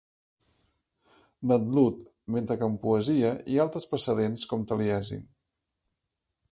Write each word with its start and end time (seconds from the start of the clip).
Ned 1.51 1.67
Ludd, 1.75 1.99
mentre 2.37 2.57
que 2.61 2.71
en 2.71 2.79
poesia 2.87 3.35
hi 3.51 3.59
ha 3.59 3.63
altres 3.67 3.87
precedents 3.93 4.49
com 4.55 4.69
Taliesin. 4.73 5.25